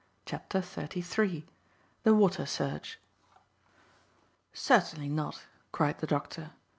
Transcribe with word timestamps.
CHAPTER 0.25 0.61
THIRTY 0.61 1.03
THREE. 1.03 1.45
THE 2.01 2.15
WATER 2.15 2.47
SEARCH. 2.47 2.97
"Certainly 4.51 5.09
not," 5.09 5.43
cried 5.71 5.99
the 5.99 6.07
doctor. 6.07 6.53